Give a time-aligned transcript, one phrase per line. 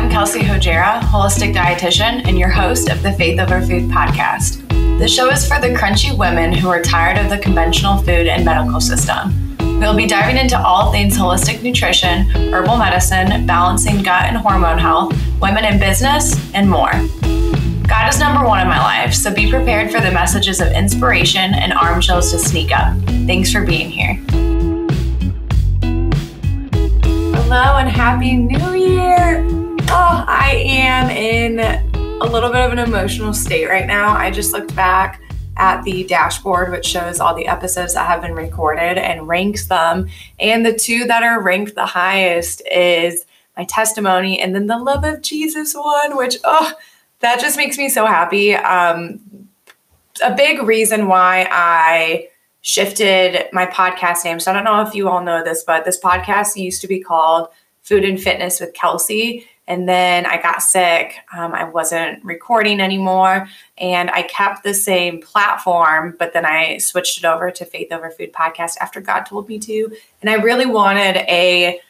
[0.00, 4.66] I'm Kelsey Hojera, holistic dietitian and your host of the Faith Over Food podcast.
[4.98, 8.42] The show is for the crunchy women who are tired of the conventional food and
[8.42, 9.58] medical system.
[9.78, 15.14] We'll be diving into all things holistic nutrition, herbal medicine, balancing gut and hormone health,
[15.38, 16.92] women in business, and more.
[17.86, 21.52] God is number one in my life, so be prepared for the messages of inspiration
[21.52, 22.96] and arm chills to sneak up.
[23.26, 24.14] Thanks for being here.
[27.34, 29.49] Hello and Happy New Year!
[29.92, 34.14] Oh, I am in a little bit of an emotional state right now.
[34.14, 35.20] I just looked back
[35.56, 40.08] at the dashboard, which shows all the episodes that have been recorded and ranks them.
[40.38, 43.26] And the two that are ranked the highest is
[43.56, 46.72] my testimony and then the love of Jesus one, which, oh,
[47.18, 48.54] that just makes me so happy.
[48.54, 49.18] Um,
[50.24, 52.28] a big reason why I
[52.60, 54.38] shifted my podcast name.
[54.38, 57.00] So I don't know if you all know this, but this podcast used to be
[57.00, 57.48] called
[57.82, 59.46] Food and Fitness with Kelsey.
[59.70, 61.14] And then I got sick.
[61.32, 63.48] Um, I wasn't recording anymore.
[63.78, 68.10] And I kept the same platform, but then I switched it over to Faith Over
[68.10, 69.96] Food podcast after God told me to.
[70.22, 71.80] And I really wanted a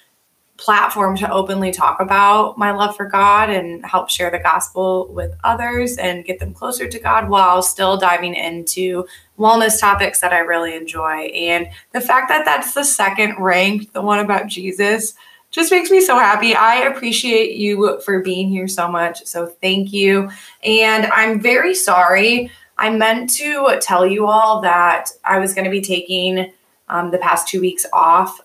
[0.59, 5.34] platform to openly talk about my love for God and help share the gospel with
[5.42, 9.06] others and get them closer to God while still diving into
[9.39, 11.28] wellness topics that I really enjoy.
[11.28, 15.15] And the fact that that's the second ranked, the one about Jesus,
[15.51, 16.55] just makes me so happy.
[16.55, 19.25] I appreciate you for being here so much.
[19.27, 20.31] So thank you.
[20.62, 22.51] And I'm very sorry.
[22.79, 26.53] I meant to tell you all that I was going to be taking
[26.89, 28.41] um, the past two weeks off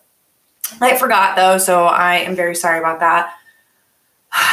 [0.82, 3.34] I forgot though, so I am very sorry about that.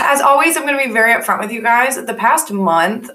[0.01, 2.03] As always, I'm going to be very upfront with you guys.
[2.05, 3.11] The past month,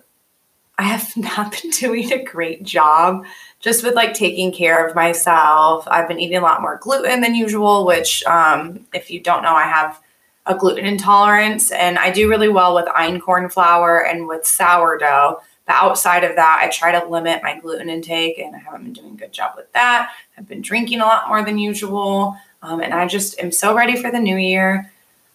[0.78, 3.26] I have not been doing a great job
[3.68, 5.86] just with like taking care of myself.
[5.90, 9.54] I've been eating a lot more gluten than usual, which, um, if you don't know,
[9.54, 10.02] I have
[10.46, 15.42] a gluten intolerance and I do really well with einkorn flour and with sourdough.
[15.66, 18.94] But outside of that, I try to limit my gluten intake and I haven't been
[18.94, 20.14] doing a good job with that.
[20.38, 22.38] I've been drinking a lot more than usual.
[22.62, 24.94] Um, and I just am so ready for the new year.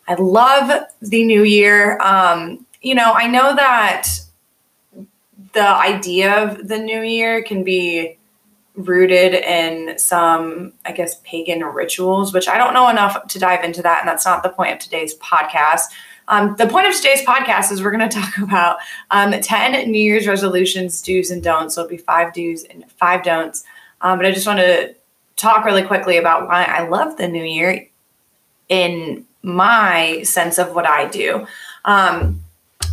[0.09, 2.01] I love the new year.
[2.01, 4.09] Um, you know, I know that
[5.53, 8.17] the idea of the new year can be
[8.75, 13.83] rooted in some, I guess, pagan rituals, which I don't know enough to dive into
[13.83, 14.01] that.
[14.01, 15.83] And that's not the point of today's podcast.
[16.29, 18.79] Um, the point of today's podcast is we're going to talk about
[19.11, 21.75] um, 10 New Year's resolutions, do's and don'ts.
[21.75, 23.65] So it'll be five do's and five don'ts.
[24.01, 24.95] Um, but I just want to
[25.37, 27.87] talk really quickly about why I love the new year
[28.69, 31.47] in my sense of what I do.
[31.85, 32.43] Um,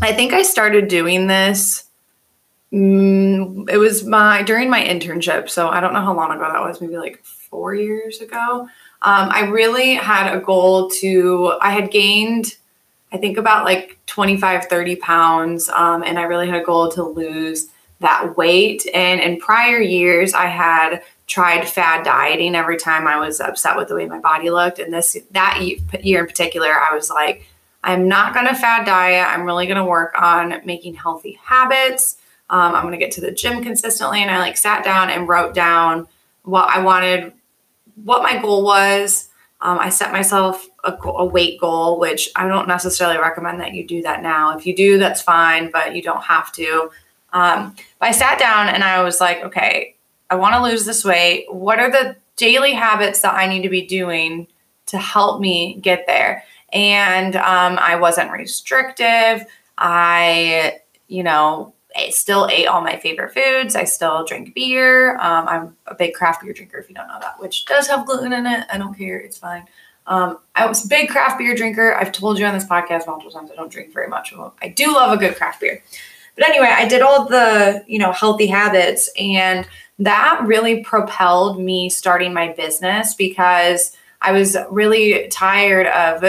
[0.02, 1.86] I think I started doing this.
[2.72, 6.62] Mm, it was my during my internship, so I don't know how long ago that
[6.62, 6.82] was.
[6.82, 8.68] Maybe like four years ago.
[9.02, 11.54] Um, I really had a goal to.
[11.62, 12.58] I had gained,
[13.12, 17.04] I think about like 25, 30 pounds, um, and I really had a goal to
[17.04, 17.70] lose
[18.02, 18.86] that weight.
[18.94, 23.88] And in prior years, I had tried fad dieting every time I was upset with
[23.88, 24.80] the way my body looked.
[24.80, 25.60] And this that
[26.04, 27.46] year in particular, I was like,
[27.84, 29.28] I'm not going to fad diet.
[29.28, 32.18] I'm really going to work on making healthy habits.
[32.50, 34.22] Um, I'm going to get to the gym consistently.
[34.22, 36.08] And I like sat down and wrote down
[36.44, 37.34] what I wanted,
[38.04, 39.30] what my goal was.
[39.62, 43.86] Um, I set myself a, a weight goal, which I don't necessarily recommend that you
[43.86, 44.58] do that now.
[44.58, 46.90] If you do, that's fine, but you don't have to.
[47.34, 49.96] Um, but I sat down and I was like, okay,
[50.30, 51.54] I want to lose this weight.
[51.54, 54.48] What are the daily habits that I need to be doing
[54.88, 56.44] to help me get there?
[56.72, 59.46] And um, I wasn't restrictive.
[59.78, 63.76] I, you know, I still ate all my favorite foods.
[63.76, 65.16] I still drink beer.
[65.18, 68.06] Um, I'm a big craft beer drinker, if you don't know that, which does have
[68.06, 68.66] gluten in it.
[68.72, 69.20] I don't care.
[69.20, 69.66] It's fine.
[70.08, 71.94] Um, I was a big craft beer drinker.
[71.96, 74.34] I've told you on this podcast multiple times I don't drink very much.
[74.62, 75.84] I do love a good craft beer.
[76.36, 79.68] But anyway, I did all the, you know, healthy habits and
[80.00, 86.24] that really propelled me starting my business because I was really tired of,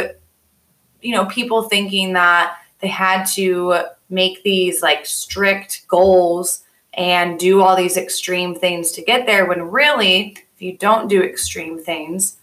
[1.01, 6.65] you know, people thinking that they had to make these like strict goals
[6.95, 11.23] and do all these extreme things to get there when really, if you don't do
[11.23, 12.37] extreme things,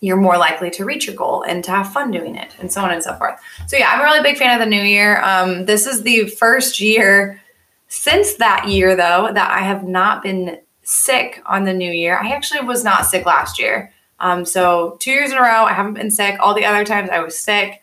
[0.00, 2.82] you're more likely to reach your goal and to have fun doing it and so
[2.82, 3.40] on and so forth.
[3.66, 5.22] So yeah, I'm a really big fan of the new year.
[5.22, 7.40] Um, this is the first year
[7.88, 12.18] since that year, though, that I have not been sick on the new year.
[12.18, 13.92] I actually was not sick last year.
[14.18, 16.36] Um, so, two years in a row, I haven't been sick.
[16.40, 17.82] All the other times I was sick.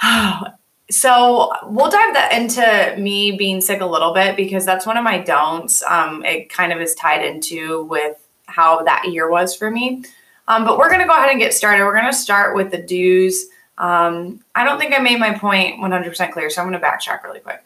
[0.90, 5.04] so, we'll dive that into me being sick a little bit because that's one of
[5.04, 5.82] my don'ts.
[5.84, 8.16] Um, it kind of is tied into with
[8.46, 10.04] how that year was for me.
[10.48, 11.84] Um, but we're going to go ahead and get started.
[11.84, 13.46] We're going to start with the do's
[13.78, 17.22] Um, I don't think I made my point 100% clear, so I'm going to backtrack
[17.22, 17.62] really quick.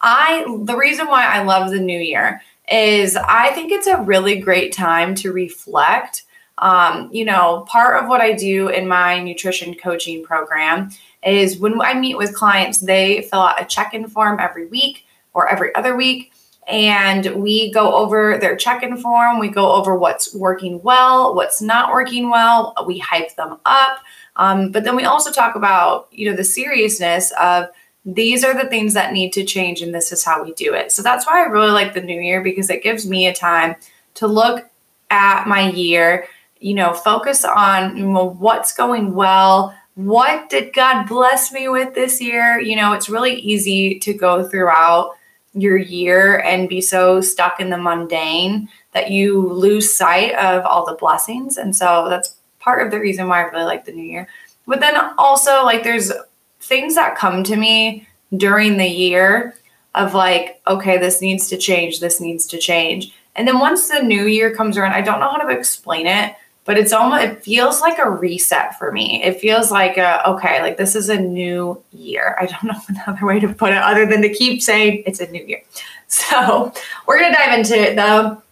[0.00, 2.40] I the reason why I love the new year
[2.70, 6.24] is I think it's a really great time to reflect.
[6.60, 10.90] Um, you know, part of what I do in my nutrition coaching program
[11.24, 15.06] is when I meet with clients, they fill out a check in form every week
[15.34, 16.32] or every other week.
[16.68, 19.38] And we go over their check in form.
[19.38, 22.74] We go over what's working well, what's not working well.
[22.86, 24.00] We hype them up.
[24.36, 27.68] Um, but then we also talk about, you know, the seriousness of
[28.04, 30.92] these are the things that need to change and this is how we do it.
[30.92, 33.76] So that's why I really like the new year because it gives me a time
[34.14, 34.68] to look
[35.10, 36.26] at my year,
[36.60, 42.60] you know, focus on what's going well, what did God bless me with this year?
[42.60, 45.12] You know, it's really easy to go throughout
[45.54, 50.86] your year and be so stuck in the mundane that you lose sight of all
[50.86, 51.56] the blessings.
[51.56, 54.28] And so that's part of the reason why I really like the new year.
[54.66, 56.12] But then also, like, there's
[56.60, 58.06] things that come to me
[58.36, 59.56] during the year
[59.94, 63.14] of like, okay, this needs to change, this needs to change.
[63.34, 66.34] And then once the new year comes around, I don't know how to explain it,
[66.68, 69.22] but it's almost it feels like a reset for me.
[69.24, 72.36] It feels like a okay, like this is a new year.
[72.38, 75.28] I don't know another way to put it other than to keep saying it's a
[75.30, 75.62] new year.
[76.10, 76.72] So
[77.06, 78.42] we're gonna dive into the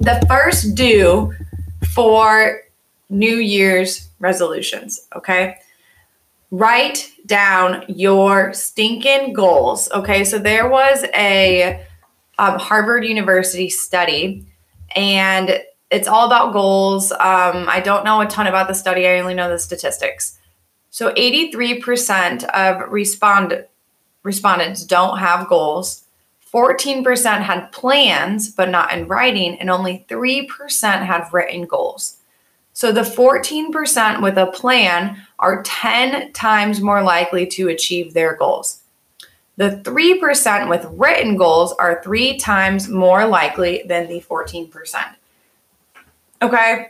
[0.00, 1.34] the first do
[1.92, 2.60] for
[3.08, 5.06] New Year's resolutions.
[5.16, 5.56] Okay.
[6.50, 9.90] Write down your stinking goals.
[9.92, 10.24] Okay.
[10.24, 11.82] So there was a
[12.38, 14.46] um, Harvard University study,
[14.94, 15.58] and
[15.90, 17.12] it's all about goals.
[17.12, 20.38] Um, I don't know a ton about the study, I only know the statistics.
[20.90, 23.66] So 83% of respond,
[24.22, 26.04] respondents don't have goals.
[26.52, 32.18] 14% had plans, but not in writing, and only 3% had written goals.
[32.72, 38.82] So the 14% with a plan are 10 times more likely to achieve their goals.
[39.56, 45.14] The 3% with written goals are three times more likely than the 14%.
[46.44, 46.88] Okay.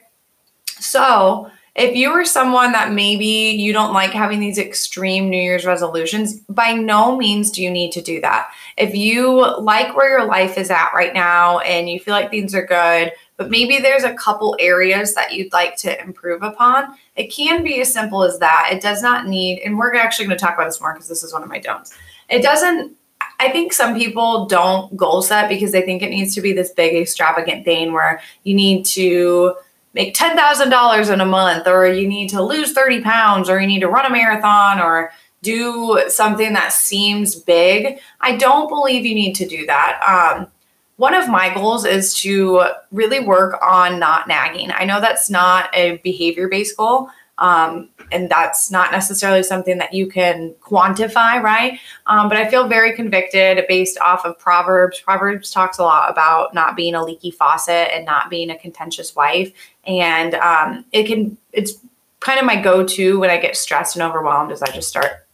[0.66, 5.64] So if you are someone that maybe you don't like having these extreme New Year's
[5.64, 8.50] resolutions, by no means do you need to do that.
[8.76, 12.54] If you like where your life is at right now and you feel like things
[12.54, 17.32] are good, but maybe there's a couple areas that you'd like to improve upon, it
[17.32, 18.70] can be as simple as that.
[18.72, 21.22] It does not need, and we're actually going to talk about this more because this
[21.22, 21.96] is one of my don'ts.
[22.28, 22.96] It doesn't
[23.40, 26.70] I think some people don't goal set because they think it needs to be this
[26.70, 29.54] big extravagant thing where you need to
[29.92, 33.80] make $10,000 in a month or you need to lose 30 pounds or you need
[33.80, 38.00] to run a marathon or do something that seems big.
[38.20, 40.00] I don't believe you need to do that.
[40.06, 40.48] Um,
[40.96, 44.70] one of my goals is to really work on not nagging.
[44.72, 49.92] I know that's not a behavior based goal, um, and that's not necessarily something that
[49.92, 51.80] you can quantify, right?
[52.06, 55.00] Um, but I feel very convicted based off of Proverbs.
[55.00, 59.16] Proverbs talks a lot about not being a leaky faucet and not being a contentious
[59.16, 59.52] wife.
[59.84, 61.74] And um, it can, it's
[62.20, 65.26] kind of my go to when I get stressed and overwhelmed, is I just start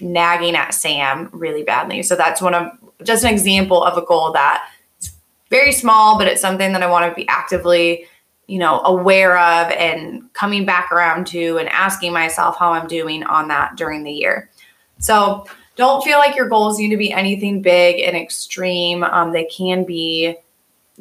[0.00, 2.02] nagging at Sam really badly.
[2.02, 2.70] So that's one of
[3.02, 4.68] just an example of a goal that
[5.00, 5.12] is
[5.50, 8.06] very small, but it's something that I want to be actively
[8.46, 13.22] you know, aware of and coming back around to and asking myself how I'm doing
[13.24, 14.50] on that during the year.
[14.98, 15.46] So
[15.76, 19.04] don't feel like your goals need to be anything big and extreme.
[19.04, 20.36] Um, they can be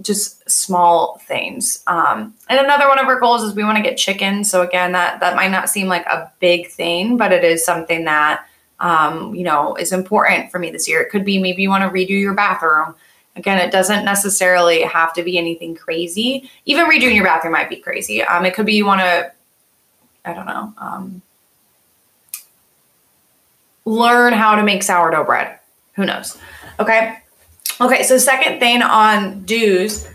[0.01, 1.83] just small things.
[1.88, 4.50] Um, and another one of our goals is we want to get chickens.
[4.50, 8.05] So again, that that might not seem like a big thing, but it is something
[8.05, 8.45] that
[8.79, 11.01] um, you know is important for me this year.
[11.01, 12.95] It could be maybe you want to redo your bathroom.
[13.35, 16.50] Again, it doesn't necessarily have to be anything crazy.
[16.65, 18.21] Even redoing your bathroom might be crazy.
[18.21, 19.31] Um, it could be you want to,
[20.25, 21.21] I don't know, um,
[23.85, 25.59] learn how to make sourdough bread.
[25.95, 26.38] Who knows?
[26.79, 27.17] Okay.
[27.79, 28.03] Okay.
[28.03, 30.07] So, second thing on do's,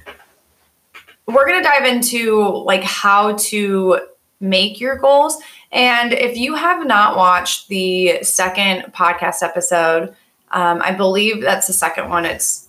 [1.27, 4.01] we're going to dive into like how to
[4.41, 5.39] make your goals.
[5.73, 10.15] And if you have not watched the second podcast episode,
[10.53, 12.25] um, I believe that's the second one.
[12.25, 12.66] It's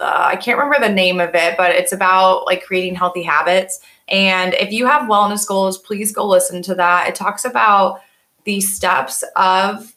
[0.00, 3.80] uh, I can't remember the name of it, but it's about like creating healthy habits.
[4.08, 7.08] And if you have wellness goals, please go listen to that.
[7.08, 8.00] It talks about
[8.44, 9.94] the steps of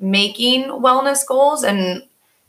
[0.00, 2.02] making wellness goals and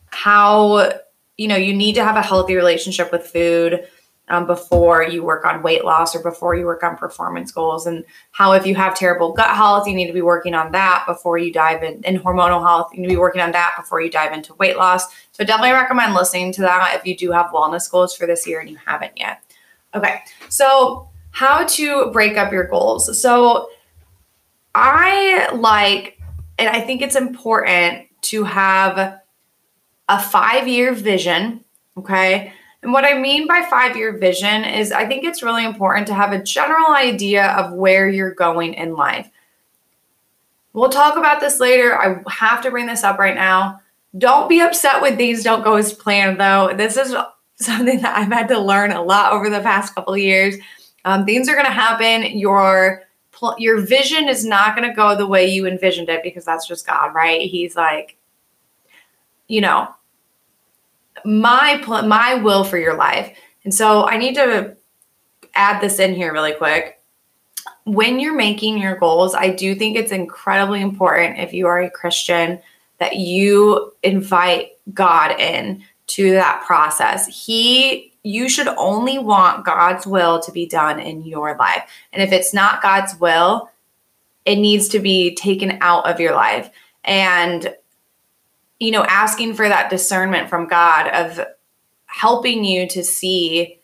[0.07, 0.91] how
[1.37, 3.87] you know you need to have a healthy relationship with food
[4.29, 8.05] um, before you work on weight loss or before you work on performance goals and
[8.31, 11.37] how if you have terrible gut health you need to be working on that before
[11.37, 14.09] you dive in in hormonal health you need to be working on that before you
[14.09, 17.89] dive into weight loss so definitely recommend listening to that if you do have wellness
[17.89, 19.41] goals for this year and you haven't yet
[19.93, 23.69] okay so how to break up your goals so
[24.75, 26.19] I like,
[26.57, 29.19] and I think it's important to have
[30.07, 31.63] a five year vision.
[31.97, 32.53] Okay.
[32.81, 36.13] And what I mean by five year vision is I think it's really important to
[36.13, 39.29] have a general idea of where you're going in life.
[40.73, 41.97] We'll talk about this later.
[41.97, 43.81] I have to bring this up right now.
[44.17, 46.73] Don't be upset when things don't go as planned, though.
[46.75, 47.13] This is
[47.55, 50.55] something that I've had to learn a lot over the past couple of years.
[51.05, 52.37] Um, things are going to happen.
[52.37, 53.03] Your
[53.57, 56.85] your vision is not going to go the way you envisioned it because that's just
[56.85, 57.41] God, right?
[57.41, 58.17] He's like,
[59.47, 59.87] you know,
[61.25, 63.35] my pl- my will for your life.
[63.63, 64.75] And so I need to
[65.53, 67.01] add this in here really quick.
[67.83, 71.89] When you're making your goals, I do think it's incredibly important if you are a
[71.89, 72.59] Christian
[72.99, 77.27] that you invite God in to that process.
[77.27, 81.89] He you should only want God's will to be done in your life.
[82.11, 83.71] And if it's not God's will,
[84.45, 86.69] it needs to be taken out of your life.
[87.05, 87.73] And
[88.79, 91.45] you know, asking for that discernment from God of
[92.05, 93.79] helping you to see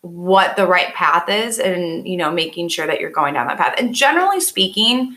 [0.00, 3.58] what the right path is and, you know, making sure that you're going down that
[3.58, 3.74] path.
[3.78, 5.16] And generally speaking,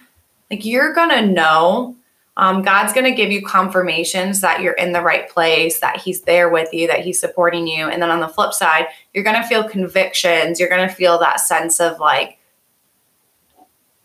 [0.51, 1.96] like you're going to know
[2.36, 6.22] um, God's going to give you confirmations that you're in the right place, that He's
[6.22, 7.88] there with you, that He's supporting you.
[7.88, 10.60] And then on the flip side, you're going to feel convictions.
[10.60, 12.39] You're going to feel that sense of like,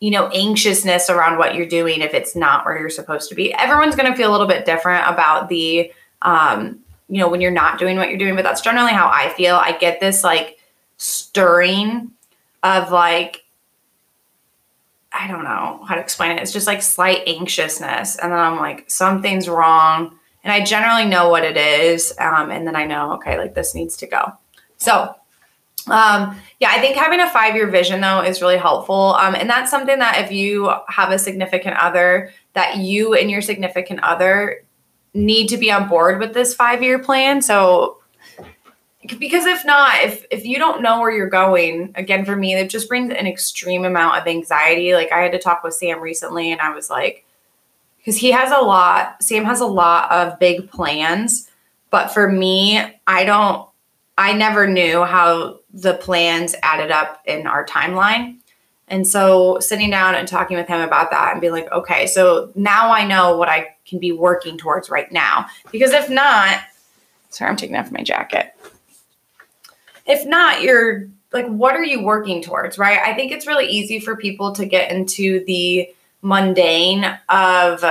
[0.00, 3.52] you know, anxiousness around what you're doing if it's not where you're supposed to be.
[3.54, 6.78] Everyone's going to feel a little bit different about the, um,
[7.08, 9.56] you know, when you're not doing what you're doing, but that's generally how I feel.
[9.56, 10.58] I get this like
[10.98, 12.12] stirring
[12.62, 13.44] of like,
[15.12, 16.42] I don't know how to explain it.
[16.42, 18.16] It's just like slight anxiousness.
[18.18, 20.16] And then I'm like, something's wrong.
[20.44, 22.14] And I generally know what it is.
[22.20, 24.32] Um, and then I know, okay, like this needs to go.
[24.76, 25.14] So
[25.90, 29.14] um, yeah, I think having a five year vision though is really helpful.
[29.14, 33.42] Um, and that's something that if you have a significant other, that you and your
[33.42, 34.64] significant other
[35.14, 37.42] need to be on board with this five year plan.
[37.42, 37.98] So,
[39.18, 42.68] because if not, if if you don't know where you're going, again for me, it
[42.68, 44.94] just brings an extreme amount of anxiety.
[44.94, 47.24] Like I had to talk with Sam recently, and I was like,
[47.98, 49.22] because he has a lot.
[49.22, 51.50] Sam has a lot of big plans,
[51.90, 53.68] but for me, I don't
[54.18, 58.38] I never knew how the plans added up in our timeline.
[58.88, 62.50] And so sitting down and talking with him about that and being like, okay, so
[62.54, 65.46] now I know what I can be working towards right now.
[65.70, 66.60] Because if not,
[67.28, 68.54] sorry, I'm taking off my jacket.
[70.06, 72.98] If not, you're like, what are you working towards, right?
[72.98, 75.90] I think it's really easy for people to get into the
[76.22, 77.84] mundane of,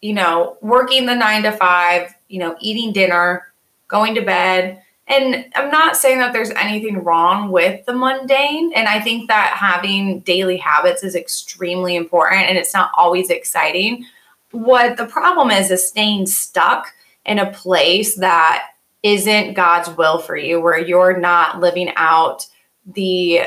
[0.00, 3.46] you know, working the nine to five, you know, eating dinner,
[3.88, 8.72] going to bed, and I'm not saying that there's anything wrong with the mundane.
[8.74, 14.06] And I think that having daily habits is extremely important and it's not always exciting.
[14.52, 16.94] What the problem is, is staying stuck
[17.26, 18.68] in a place that
[19.02, 22.46] isn't God's will for you, where you're not living out
[22.86, 23.42] the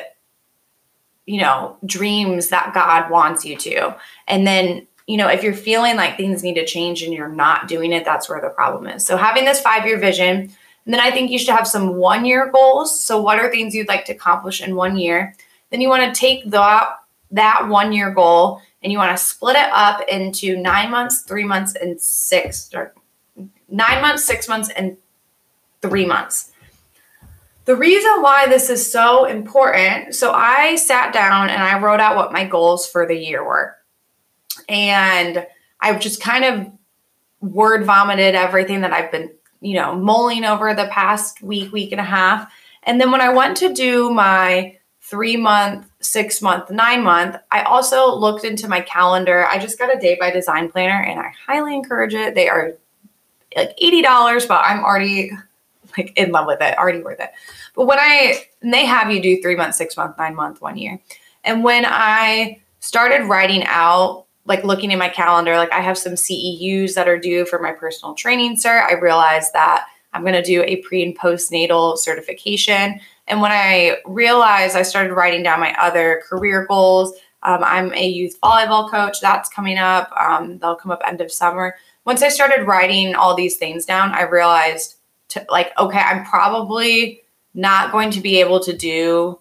[1.25, 3.95] you know dreams that God wants you to.
[4.27, 7.67] And then you know, if you're feeling like things need to change and you're not
[7.67, 9.05] doing it, that's where the problem is.
[9.05, 10.51] So having this five year vision,
[10.85, 12.99] and then I think you should have some one year goals.
[12.99, 15.35] So, what are things you'd like to accomplish in one year?
[15.69, 16.89] Then you want to take that,
[17.31, 21.45] that one year goal and you want to split it up into nine months, three
[21.45, 22.93] months, and six, or
[23.69, 24.97] nine months, six months, and
[25.81, 26.51] three months.
[27.65, 32.17] The reason why this is so important so, I sat down and I wrote out
[32.17, 33.77] what my goals for the year were.
[34.67, 35.47] And
[35.79, 36.71] I just kind of
[37.39, 39.31] word vomited everything that I've been
[39.63, 42.51] you know, mulling over the past week, week and a half.
[42.83, 47.61] And then when I went to do my three month, six month, nine month, I
[47.63, 49.45] also looked into my calendar.
[49.45, 52.35] I just got a day by design planner and I highly encourage it.
[52.35, 52.73] They are
[53.55, 55.31] like $80, but I'm already
[55.97, 57.31] like in love with it, already worth it.
[57.73, 60.99] But when I, they have you do three months, six month, nine month, one year.
[61.45, 66.13] And when I started writing out like looking in my calendar, like I have some
[66.13, 68.83] CEUs that are due for my personal training cert.
[68.89, 72.99] I realized that I'm going to do a pre and postnatal certification.
[73.27, 78.07] And when I realized I started writing down my other career goals, um, I'm a
[78.07, 79.21] youth volleyball coach.
[79.21, 80.11] That's coming up.
[80.19, 81.75] Um, they'll come up end of summer.
[82.05, 84.95] Once I started writing all these things down, I realized,
[85.29, 87.21] to, like, okay, I'm probably
[87.53, 89.39] not going to be able to do.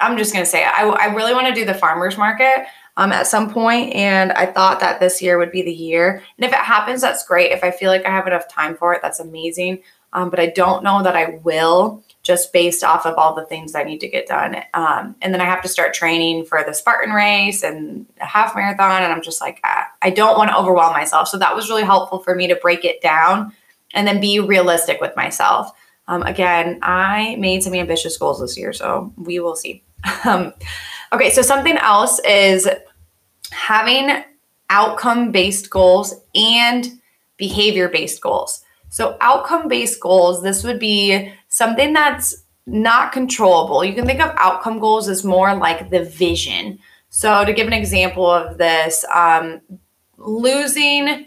[0.00, 0.64] I'm just going to say.
[0.64, 4.46] I, I really want to do the farmers market um, at some point, and I
[4.46, 6.22] thought that this year would be the year.
[6.38, 7.52] And if it happens, that's great.
[7.52, 9.82] If I feel like I have enough time for it, that's amazing.
[10.12, 13.74] Um, but I don't know that I will just based off of all the things
[13.74, 14.56] I need to get done.
[14.72, 18.54] Um, and then I have to start training for the Spartan race and a half
[18.56, 19.02] marathon.
[19.02, 21.28] And I'm just like, I, I don't want to overwhelm myself.
[21.28, 23.52] So that was really helpful for me to break it down
[23.92, 25.70] and then be realistic with myself.
[26.06, 29.82] Um, again, I made some ambitious goals this year, so we will see.
[30.26, 30.52] Um,
[31.12, 32.68] okay, so something else is
[33.50, 34.22] having
[34.68, 37.00] outcome based goals and
[37.36, 38.62] behavior based goals.
[38.90, 43.84] So, outcome based goals, this would be something that's not controllable.
[43.84, 46.78] You can think of outcome goals as more like the vision.
[47.10, 49.60] So, to give an example of this, um,
[50.16, 51.26] losing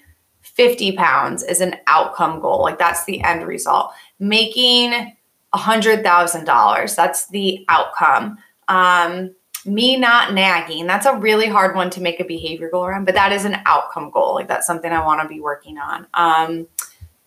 [0.57, 2.61] 50 pounds is an outcome goal.
[2.63, 3.93] Like, that's the end result.
[4.19, 5.15] Making
[5.53, 8.39] $100,000, that's the outcome.
[8.67, 9.35] Um,
[9.65, 13.13] me not nagging, that's a really hard one to make a behavior goal around, but
[13.13, 14.33] that is an outcome goal.
[14.33, 16.07] Like, that's something I want to be working on.
[16.15, 16.67] Um,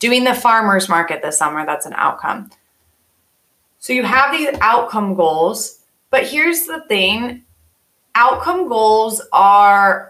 [0.00, 2.50] doing the farmers market this summer, that's an outcome.
[3.78, 7.44] So you have these outcome goals, but here's the thing
[8.14, 10.09] outcome goals are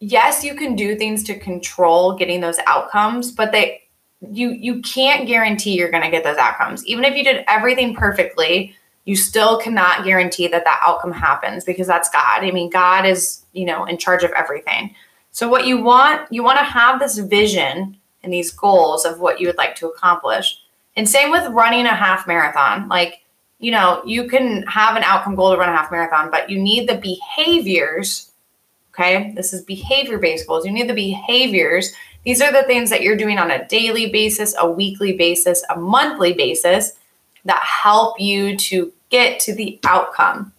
[0.00, 3.82] yes, you can do things to control getting those outcomes, but they
[4.30, 6.84] you you can't guarantee you're going to get those outcomes.
[6.86, 8.74] Even if you did everything perfectly,
[9.04, 12.42] you still cannot guarantee that that outcome happens because that's God.
[12.42, 14.94] I mean, God is, you know, in charge of everything.
[15.30, 19.40] So what you want, you want to have this vision and these goals of what
[19.40, 20.60] you would like to accomplish.
[20.96, 22.88] And same with running a half marathon.
[22.88, 23.22] Like,
[23.58, 26.58] you know, you can have an outcome goal to run a half marathon, but you
[26.58, 28.32] need the behaviors.
[28.98, 29.32] Okay.
[29.36, 30.64] This is behavior based goals.
[30.64, 31.92] You need the behaviors.
[32.24, 35.78] These are the things that you're doing on a daily basis, a weekly basis, a
[35.78, 36.92] monthly basis
[37.44, 40.52] that help you to get to the outcome.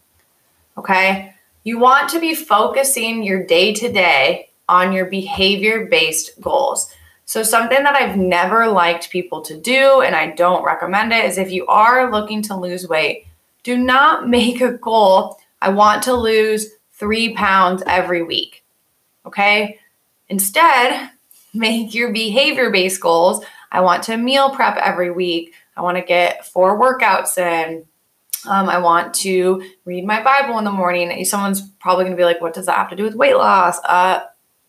[0.77, 1.34] Okay.
[1.63, 6.94] You want to be focusing your day to day on your behavior based goals.
[7.25, 11.38] So, something that I've never liked people to do, and I don't recommend it, is
[11.38, 13.27] if you are looking to lose weight,
[13.63, 15.38] do not make a goal.
[15.62, 16.67] I want to lose
[16.98, 18.63] three pounds every week.
[19.25, 19.80] Okay.
[20.30, 21.12] Instead,
[21.54, 23.43] make your behavior based goals.
[23.71, 25.54] I want to meal prep every week.
[25.76, 27.86] I want to get four workouts in.
[28.48, 31.24] Um, I want to read my Bible in the morning.
[31.26, 33.80] Someone's probably going to be like, what does that have to do with weight loss?
[33.84, 34.21] Uh,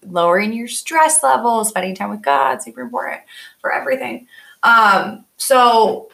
[0.07, 3.20] lowering your stress level, spending time with God, super important
[3.61, 4.26] for everything.
[4.62, 6.11] Um, so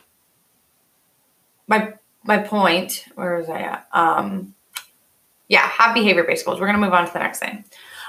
[1.66, 3.88] my my point, where was I at?
[3.92, 4.53] Um,
[5.54, 6.60] yeah, have behavior based goals.
[6.60, 7.64] We're gonna move on to the next thing.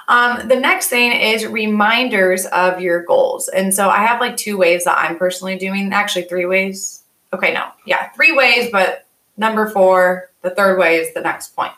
[0.08, 3.47] Um, the next thing is reminders of your goals.
[3.49, 7.03] And so I have like two ways that I'm personally doing, actually three ways.
[7.34, 9.05] Okay, no, yeah, three ways, but
[9.38, 11.73] number four, the third way is the next point.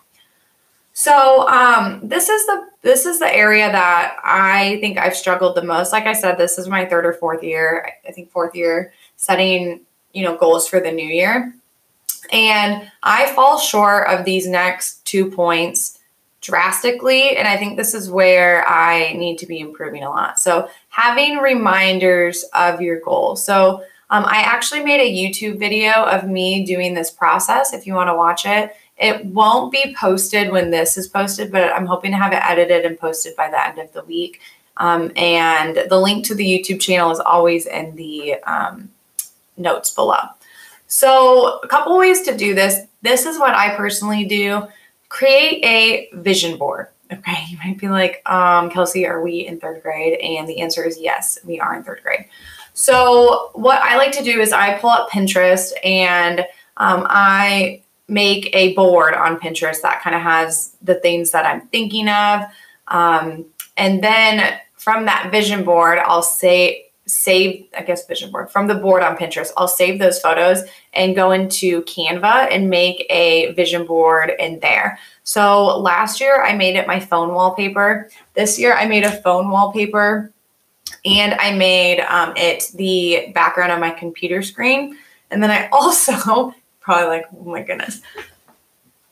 [0.93, 5.63] So um, this is the this is the area that I think I've struggled the
[5.63, 5.91] most.
[5.91, 7.91] Like I said, this is my third or fourth year.
[8.07, 9.81] I think fourth year setting
[10.13, 11.53] you know goals for the new year,
[12.31, 15.99] and I fall short of these next two points
[16.41, 17.35] drastically.
[17.35, 20.39] And I think this is where I need to be improving a lot.
[20.39, 23.43] So having reminders of your goals.
[23.43, 27.73] So um, I actually made a YouTube video of me doing this process.
[27.73, 31.71] If you want to watch it it won't be posted when this is posted, but
[31.71, 34.41] I'm hoping to have it edited and posted by the end of the week.
[34.77, 38.89] Um, and the link to the YouTube channel is always in the um,
[39.55, 40.17] notes below.
[40.87, 42.87] So, a couple ways to do this.
[43.01, 44.67] This is what I personally do
[45.09, 46.87] create a vision board.
[47.11, 50.19] Okay, you might be like, um, Kelsey, are we in third grade?
[50.19, 52.25] And the answer is yes, we are in third grade.
[52.73, 56.41] So, what I like to do is I pull up Pinterest and
[56.77, 61.61] um, I make a board on Pinterest that kind of has the things that I'm
[61.67, 62.43] thinking of.
[62.87, 63.45] Um,
[63.75, 68.75] and then from that vision board, I'll say, save, I guess, vision board from the
[68.75, 69.51] board on Pinterest.
[69.57, 74.99] I'll save those photos and go into Canva and make a vision board in there.
[75.23, 78.09] So last year I made it my phone wallpaper.
[78.33, 80.31] This year I made a phone wallpaper
[81.05, 84.97] and I made um, it the background on my computer screen.
[85.31, 88.01] And then I also probably like, oh my goodness.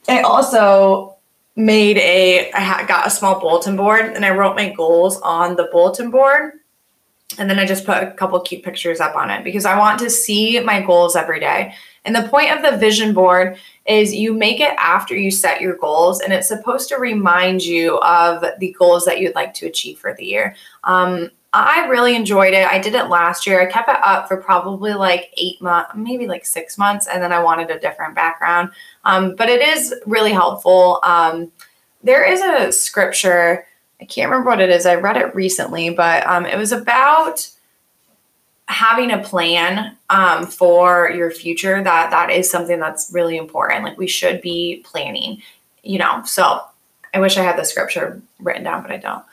[0.08, 1.16] I also
[1.56, 5.70] made a, I got a small bulletin board and I wrote my goals on the
[5.72, 6.54] bulletin board.
[7.38, 10.00] And then I just put a couple cute pictures up on it because I want
[10.00, 11.74] to see my goals every day.
[12.06, 13.58] And the point of the vision board
[13.88, 17.98] is you make it after you set your goals, and it's supposed to remind you
[18.00, 20.56] of the goals that you'd like to achieve for the year.
[20.84, 22.68] Um, I really enjoyed it.
[22.68, 23.62] I did it last year.
[23.62, 27.32] I kept it up for probably like eight months, maybe like six months, and then
[27.32, 28.72] I wanted a different background.
[29.04, 31.00] Um, but it is really helpful.
[31.04, 31.52] Um,
[32.04, 33.66] there is a scripture,
[34.06, 34.86] I can't remember what it is.
[34.86, 37.50] I read it recently, but um, it was about
[38.68, 43.84] having a plan um, for your future that that is something that's really important.
[43.84, 45.42] Like we should be planning
[45.86, 46.62] you know so
[47.14, 49.24] i wish i had the scripture written down but i don't.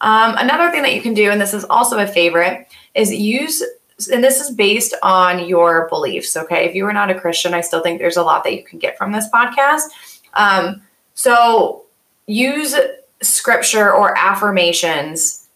[0.00, 3.64] Um, another thing that you can do and this is also a favorite is use
[4.12, 6.66] and this is based on your beliefs okay?
[6.66, 8.78] If you are not a christian i still think there's a lot that you can
[8.78, 9.84] get from this podcast.
[10.34, 10.82] Um,
[11.14, 11.84] so
[12.26, 12.76] use
[13.22, 15.46] scripture or affirmations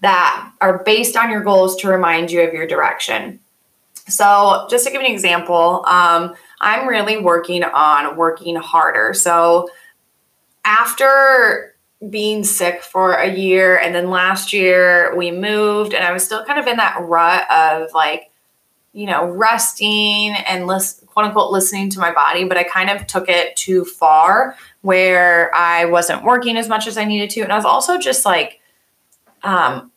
[0.00, 3.40] that are based on your goals to remind you of your direction.
[4.08, 9.14] So, just to give an example, um, I'm really working on working harder.
[9.14, 9.68] So,
[10.64, 11.74] after
[12.08, 16.44] being sick for a year, and then last year we moved, and I was still
[16.44, 18.30] kind of in that rut of like,
[18.92, 23.06] you know, resting and list, quote unquote listening to my body, but I kind of
[23.06, 27.42] took it too far where I wasn't working as much as I needed to.
[27.42, 28.60] And I was also just like,
[29.42, 29.90] um,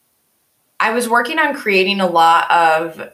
[0.80, 3.10] I was working on creating a lot of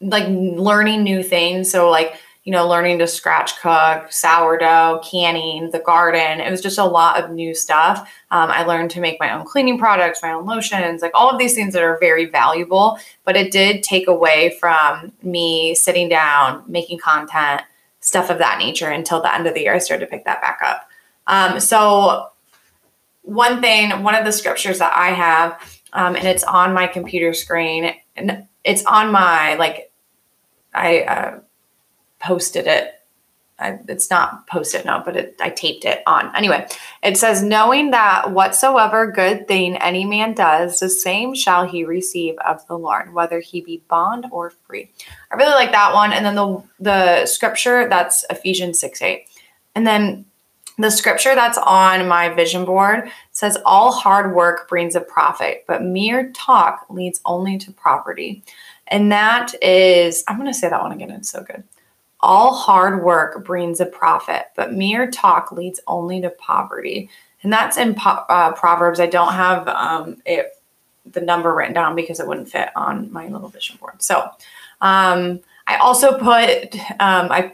[0.00, 1.70] like learning new things.
[1.70, 6.40] So like, you know, learning to scratch cook, sourdough, canning, the garden.
[6.40, 8.00] It was just a lot of new stuff.
[8.30, 11.38] Um, I learned to make my own cleaning products, my own lotions, like all of
[11.38, 12.98] these things that are very valuable.
[13.24, 17.62] But it did take away from me sitting down, making content,
[18.04, 19.74] stuff of that nature until the end of the year.
[19.74, 20.88] I started to pick that back up.
[21.26, 22.28] Um, so,
[23.22, 25.58] one thing, one of the scriptures that I have
[25.94, 29.92] um, and it's on my computer screen and it's on my like
[30.74, 31.40] I uh,
[32.20, 33.00] posted it.
[33.58, 36.34] I, it's not post-it no, but it, I taped it on.
[36.34, 36.66] Anyway,
[37.02, 42.36] it says, knowing that whatsoever good thing any man does, the same shall he receive
[42.38, 44.90] of the Lord, whether he be bond or free.
[45.30, 46.12] I really like that one.
[46.12, 49.28] And then the the scripture that's Ephesians six eight,
[49.74, 50.26] and then
[50.78, 55.84] the scripture that's on my vision board says, All hard work brings a profit, but
[55.84, 58.42] mere talk leads only to poverty.
[58.88, 61.10] And that is, I'm going to say that one again.
[61.10, 61.62] It's so good.
[62.24, 67.10] All hard work brings a profit, but mere talk leads only to poverty.
[67.42, 68.98] And that's in uh, Proverbs.
[68.98, 70.52] I don't have um, it,
[71.04, 74.02] the number written down because it wouldn't fit on my little vision board.
[74.02, 74.22] So
[74.80, 77.52] um, I also put, um, I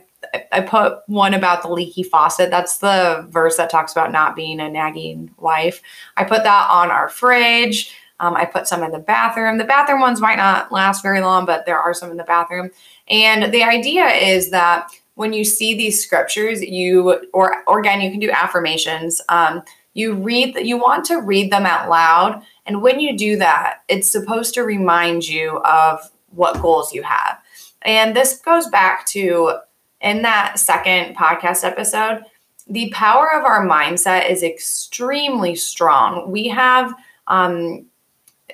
[0.53, 2.51] I put one about the leaky faucet.
[2.51, 5.83] That's the verse that talks about not being a nagging wife.
[6.17, 7.93] I put that on our fridge.
[8.21, 9.59] Um, I put some in the bathroom.
[9.59, 12.71] The bathroom ones might not last very long, but there are some in the bathroom.
[13.09, 18.11] And the idea is that when you see these scriptures, you or, or again, you
[18.11, 19.21] can do affirmations.
[19.29, 19.63] Um,
[19.95, 24.09] you read you want to read them out loud, and when you do that, it's
[24.09, 27.39] supposed to remind you of what goals you have.
[27.83, 29.59] And this goes back to
[30.01, 32.23] in that second podcast episode,
[32.67, 36.31] the power of our mindset is extremely strong.
[36.31, 36.95] We have
[37.27, 37.87] um,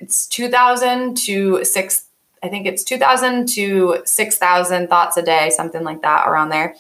[0.00, 2.02] it's 2000 to 6
[2.42, 6.76] I think it's 2000 to 6000 thoughts a day, something like that around there.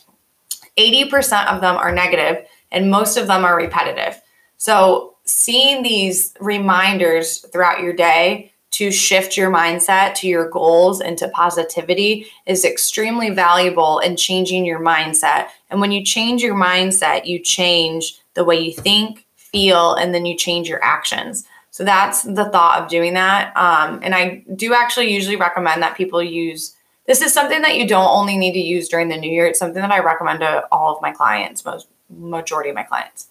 [0.78, 4.20] 80% of them are negative and most of them are repetitive.
[4.58, 11.16] So, seeing these reminders throughout your day to shift your mindset to your goals and
[11.18, 15.48] to positivity is extremely valuable in changing your mindset.
[15.70, 20.26] And when you change your mindset, you change the way you think, feel, and then
[20.26, 21.44] you change your actions.
[21.76, 23.54] So that's the thought of doing that.
[23.54, 26.74] Um, and I do actually usually recommend that people use
[27.06, 29.46] this is something that you don't only need to use during the new year.
[29.46, 33.26] It's something that I recommend to all of my clients, most majority of my clients.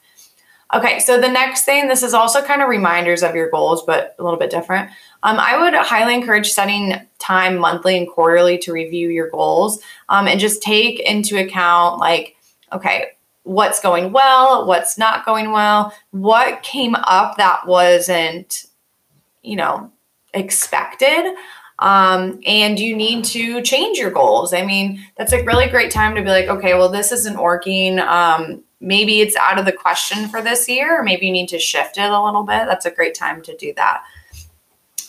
[0.75, 4.15] Okay, so the next thing, this is also kind of reminders of your goals, but
[4.19, 4.91] a little bit different.
[5.23, 10.27] Um, I would highly encourage setting time monthly and quarterly to review your goals um,
[10.27, 12.35] and just take into account, like,
[12.71, 13.07] okay,
[13.45, 18.65] what's going well, what's not going well, what came up that wasn't,
[19.43, 19.91] you know,
[20.33, 21.33] expected.
[21.79, 24.53] Um, and you need to change your goals.
[24.53, 27.99] I mean, that's a really great time to be like, okay, well, this isn't working.
[27.99, 31.59] Um, maybe it's out of the question for this year, or maybe you need to
[31.59, 32.65] shift it a little bit.
[32.65, 34.03] That's a great time to do that.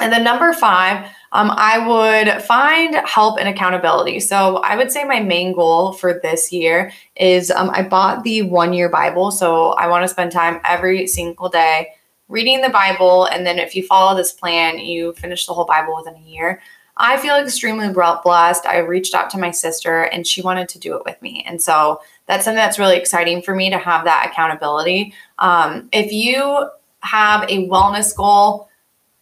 [0.00, 4.20] And then number five, um, I would find help and accountability.
[4.20, 8.42] So I would say my main goal for this year is um, I bought the
[8.42, 9.30] one year Bible.
[9.30, 11.88] So I want to spend time every single day
[12.28, 13.26] reading the Bible.
[13.26, 16.60] And then if you follow this plan, you finish the whole Bible within a year.
[16.96, 18.64] I feel extremely blessed.
[18.64, 21.44] I reached out to my sister and she wanted to do it with me.
[21.46, 25.12] And so that's something that's really exciting for me to have that accountability.
[25.38, 26.68] Um, if you
[27.00, 28.68] have a wellness goal,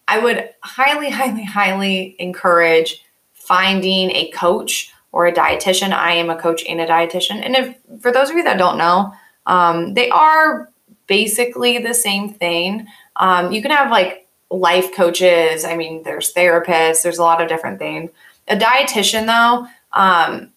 [0.06, 5.92] I would highly, highly, highly encourage finding a coach or a dietitian.
[5.92, 7.44] I am a coach and a dietitian.
[7.44, 9.12] And if for those of you that don't know,
[9.46, 10.70] um, they are
[11.06, 12.86] basically the same thing.
[13.16, 15.64] Um, you can have like life coaches.
[15.64, 18.10] I mean, there's therapists, there's a lot of different things.
[18.48, 20.50] A dietitian, though, um,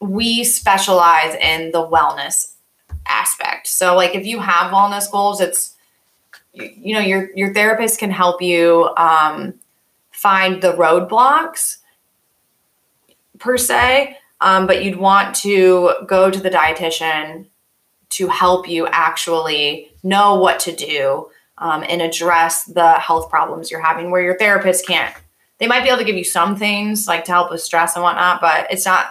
[0.00, 2.54] we specialize in the wellness
[3.06, 3.68] aspect.
[3.68, 5.71] So, like, if you have wellness goals, it's
[6.52, 9.54] you, you know your your therapist can help you um,
[10.10, 11.78] find the roadblocks
[13.38, 17.46] per se, um, but you'd want to go to the dietitian
[18.10, 23.80] to help you actually know what to do um, and address the health problems you're
[23.80, 25.14] having where your therapist can't.
[25.58, 28.02] They might be able to give you some things like to help with stress and
[28.02, 29.06] whatnot, but it's not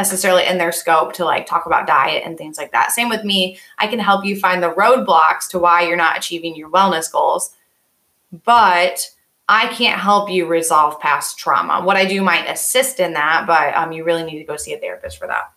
[0.00, 2.90] necessarily in their scope to like talk about diet and things like that.
[2.90, 3.58] Same with me.
[3.76, 7.54] I can help you find the roadblocks to why you're not achieving your wellness goals,
[8.44, 9.10] but
[9.46, 11.84] I can't help you resolve past trauma.
[11.84, 14.72] What I do might assist in that, but um, you really need to go see
[14.72, 15.52] a therapist for that.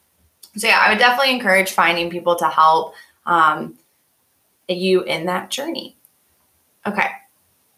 [0.58, 3.77] So yeah, I would definitely encourage finding people to help um,
[4.67, 5.95] you in that journey.
[6.86, 7.08] Okay.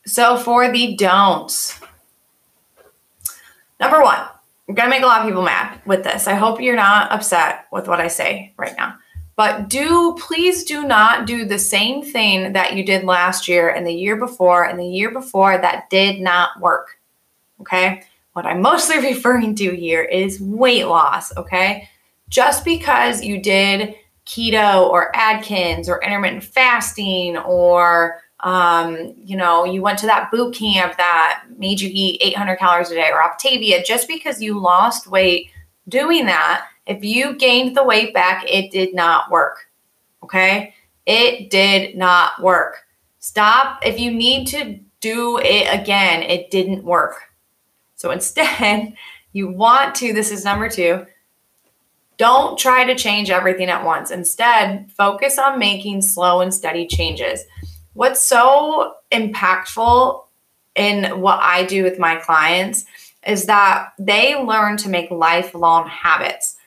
[0.07, 1.79] So for the don'ts,
[3.79, 4.25] number one,
[4.67, 6.27] I'm going to make a lot of people mad with this.
[6.27, 8.95] I hope you're not upset with what I say right now.
[9.35, 13.85] But do please do not do the same thing that you did last year and
[13.85, 16.99] the year before and the year before that did not work.
[17.61, 18.03] Okay?
[18.33, 21.89] What I'm mostly referring to here is weight loss, okay?
[22.29, 29.81] Just because you did keto or Atkins or intermittent fasting or um, you know, you
[29.81, 33.83] went to that boot camp that made you eat 800 calories a day or Optavia,
[33.83, 35.49] just because you lost weight
[35.89, 39.65] doing that, if you gained the weight back, it did not work.
[40.23, 40.75] Okay.
[41.07, 42.85] It did not work.
[43.17, 43.79] Stop.
[43.83, 47.15] If you need to do it again, it didn't work.
[47.95, 48.93] So instead,
[49.33, 51.07] you want to, this is number two,
[52.17, 54.11] don't try to change everything at once.
[54.11, 57.43] Instead, focus on making slow and steady changes
[57.95, 60.23] what's so impactful
[60.75, 62.85] in what I do with my clients
[63.25, 66.57] is that they learn to make lifelong habits.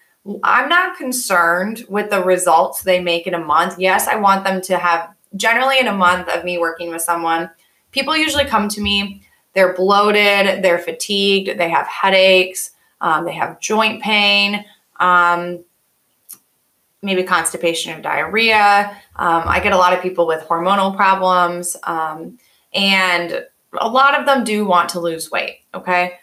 [0.43, 3.79] I'm not concerned with the results they make in a month.
[3.79, 7.51] Yes, I want them to have generally in a month of me working with someone,
[7.93, 13.61] people usually come to me, they're bloated, they're fatigued, they have headaches, um, they have
[13.61, 14.65] joint pain.
[15.01, 15.65] Um,
[17.03, 18.97] maybe constipation or diarrhea.
[19.17, 22.39] Um, I get a lot of people with hormonal problems, um,
[22.75, 23.45] and
[23.79, 25.61] a lot of them do want to lose weight.
[25.75, 26.19] Okay.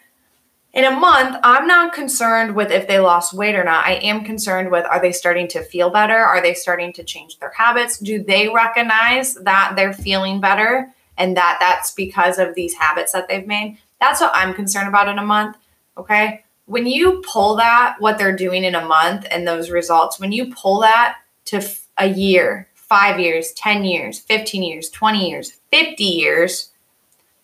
[0.73, 3.85] In a month, I'm not concerned with if they lost weight or not.
[3.85, 6.17] I am concerned with are they starting to feel better?
[6.17, 7.97] Are they starting to change their habits?
[7.97, 13.29] Do they recognize that they're feeling better and that that's because of these habits that
[13.29, 13.77] they've made?
[14.01, 15.55] That's what I'm concerned about in a month.
[15.97, 20.32] Okay when you pull that, what they're doing in a month and those results, when
[20.32, 21.62] you pull that to
[21.97, 26.71] a year, five years, 10 years, 15 years, 20 years, 50 years,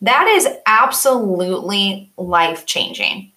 [0.00, 3.30] that is absolutely life changing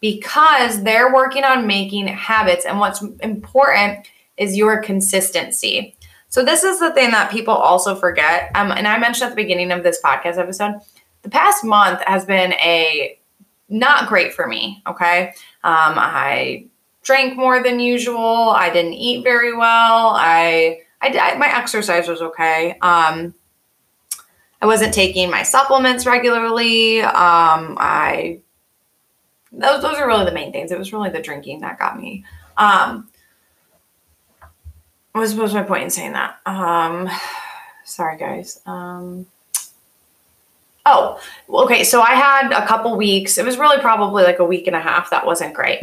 [0.00, 2.64] because they're working on making habits.
[2.64, 5.96] And what's important is your consistency.
[6.28, 8.50] So, this is the thing that people also forget.
[8.54, 10.80] Um, and I mentioned at the beginning of this podcast episode
[11.22, 13.18] the past month has been a
[13.72, 14.82] not great for me.
[14.86, 15.28] Okay.
[15.64, 16.66] Um, I
[17.02, 18.50] drank more than usual.
[18.50, 20.10] I didn't eat very well.
[20.14, 22.78] I, I, my exercise was okay.
[22.82, 23.34] Um,
[24.60, 27.00] I wasn't taking my supplements regularly.
[27.02, 28.40] Um, I,
[29.50, 30.70] those, those are really the main things.
[30.70, 32.24] It was really the drinking that got me.
[32.56, 33.08] Um,
[35.12, 36.38] what was, what was my point in saying that?
[36.46, 37.08] Um,
[37.84, 38.60] sorry guys.
[38.66, 39.26] Um,
[40.84, 41.84] Oh, okay.
[41.84, 43.38] So I had a couple weeks.
[43.38, 45.82] It was really probably like a week and a half that wasn't great.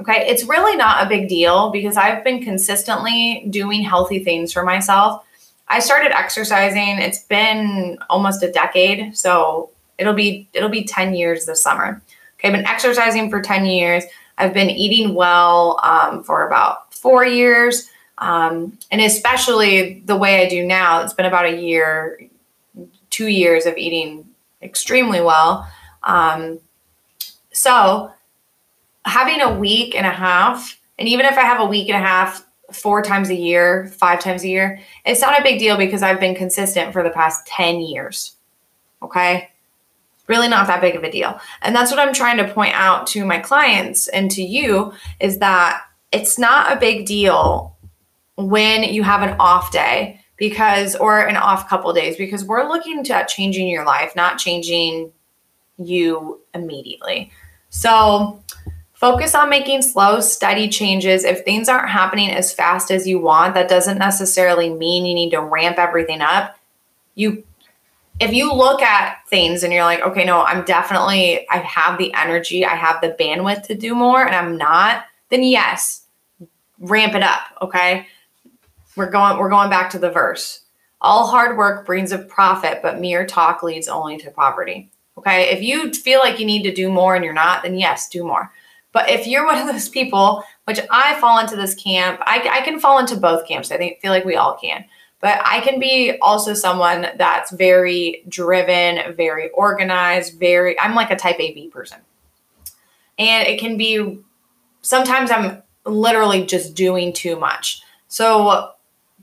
[0.00, 0.26] Okay.
[0.28, 5.24] It's really not a big deal because I've been consistently doing healthy things for myself.
[5.68, 6.98] I started exercising.
[6.98, 9.16] It's been almost a decade.
[9.16, 12.02] So it'll be it'll be 10 years this summer.
[12.38, 14.04] Okay, I've been exercising for 10 years.
[14.38, 17.88] I've been eating well um, for about four years.
[18.18, 22.18] Um, and especially the way I do now, it's been about a year,
[23.10, 24.26] two years of eating
[24.62, 25.68] extremely well.
[26.02, 26.60] Um,
[27.52, 28.10] so
[29.04, 32.06] having a week and a half, and even if I have a week and a
[32.06, 36.02] half four times a year, five times a year, it's not a big deal because
[36.02, 38.36] I've been consistent for the past 10 years.
[39.02, 39.50] Okay.
[40.28, 41.40] Really not that big of a deal.
[41.62, 45.38] And that's what I'm trying to point out to my clients and to you is
[45.38, 47.76] that it's not a big deal
[48.36, 53.08] when you have an off day because or an off couple days because we're looking
[53.10, 55.12] at changing your life, not changing
[55.76, 57.30] you immediately.
[57.68, 58.42] So
[58.94, 61.24] focus on making slow, steady changes.
[61.24, 65.30] If things aren't happening as fast as you want, that doesn't necessarily mean you need
[65.30, 66.56] to ramp everything up.
[67.14, 67.44] You
[68.18, 72.12] if you look at things and you're like, okay, no, I'm definitely, I have the
[72.12, 76.04] energy, I have the bandwidth to do more, and I'm not, then yes,
[76.78, 77.40] ramp it up.
[77.62, 78.06] Okay.
[79.00, 80.60] We're going, we're going back to the verse.
[81.00, 84.90] All hard work brings a profit, but mere talk leads only to poverty.
[85.16, 85.44] Okay.
[85.44, 88.22] If you feel like you need to do more and you're not, then yes, do
[88.24, 88.52] more.
[88.92, 92.60] But if you're one of those people, which I fall into this camp, I, I
[92.60, 93.72] can fall into both camps.
[93.72, 94.84] I think feel like we all can.
[95.22, 101.16] But I can be also someone that's very driven, very organized, very I'm like a
[101.16, 102.00] type AB person.
[103.18, 104.18] And it can be
[104.82, 107.80] sometimes I'm literally just doing too much.
[108.08, 108.72] So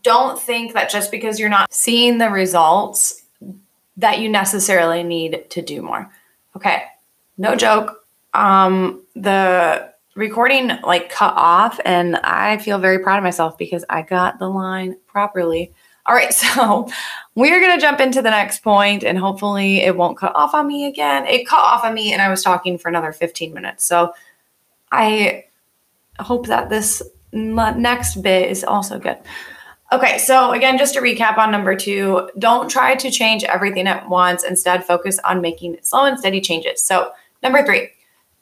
[0.07, 3.23] don't think that just because you're not seeing the results
[3.97, 6.09] that you necessarily need to do more.
[6.55, 6.83] Okay.
[7.37, 8.05] No joke.
[8.33, 14.01] Um the recording like cut off and I feel very proud of myself because I
[14.01, 15.73] got the line properly.
[16.05, 16.87] All right, so
[17.35, 20.67] we're going to jump into the next point and hopefully it won't cut off on
[20.67, 21.27] me again.
[21.27, 23.85] It cut off on me and I was talking for another 15 minutes.
[23.85, 24.13] So
[24.89, 25.45] I
[26.17, 29.17] hope that this next bit is also good.
[29.91, 34.09] Okay, so again, just to recap on number two, don't try to change everything at
[34.09, 34.43] once.
[34.43, 36.83] Instead, focus on making slow and steady changes.
[36.83, 37.91] So, number three,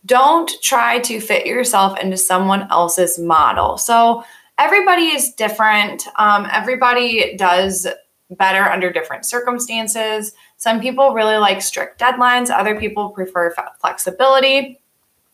[0.07, 3.77] don't try to fit yourself into someone else's model.
[3.77, 4.23] So,
[4.57, 6.07] everybody is different.
[6.15, 7.85] Um, everybody does
[8.31, 10.33] better under different circumstances.
[10.57, 14.79] Some people really like strict deadlines, other people prefer flexibility.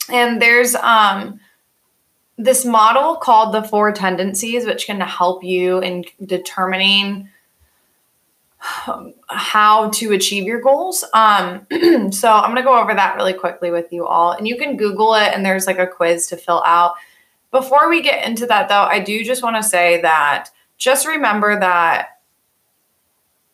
[0.10, 1.40] And there's um,
[2.42, 7.30] this model called the four tendencies, which can help you in determining
[8.58, 11.04] how to achieve your goals.
[11.14, 11.66] Um,
[12.12, 14.32] so I'm going to go over that really quickly with you all.
[14.32, 16.96] And you can Google it, and there's like a quiz to fill out.
[17.52, 21.60] Before we get into that, though, I do just want to say that just remember
[21.60, 22.22] that,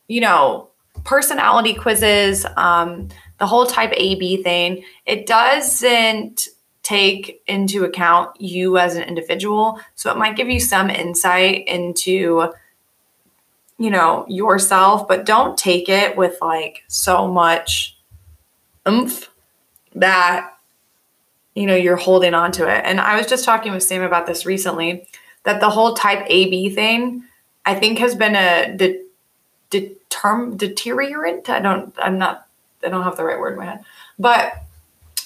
[0.08, 0.70] you know,
[1.04, 6.48] personality quizzes, um, the whole type AB thing, it doesn't
[6.88, 9.80] take into account you as an individual.
[9.96, 12.54] So it might give you some insight into
[13.78, 17.98] you know, yourself, but don't take it with like so much
[18.88, 19.30] oomph
[19.94, 20.58] that
[21.54, 22.82] you know you're holding on to it.
[22.86, 25.08] And I was just talking with Sam about this recently
[25.44, 27.24] that the whole type AB thing
[27.66, 29.04] I think has been a de-
[29.70, 31.50] determ deteriorant.
[31.50, 32.48] I don't I'm not
[32.84, 33.84] I don't have the right word in my head.
[34.18, 34.54] But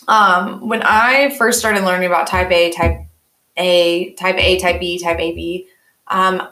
[0.07, 2.99] um when I first started learning about type A, type
[3.57, 5.67] A, type A, type B, type AB,
[6.07, 6.47] um,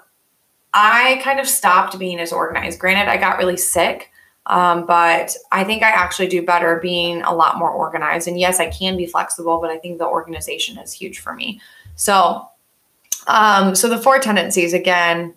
[0.73, 2.79] I kind of stopped being as organized.
[2.79, 4.11] Granted, I got really sick,
[4.45, 8.27] um, but I think I actually do better being a lot more organized.
[8.27, 11.59] And yes, I can be flexible, but I think the organization is huge for me.
[11.95, 12.47] So,
[13.27, 15.33] um, so the four tendencies again,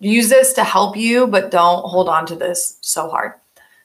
[0.00, 3.34] use this to help you, but don't hold on to this so hard.